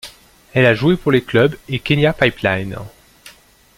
[0.55, 2.75] Elle a joué pour les clubs et Kenya Pipeline.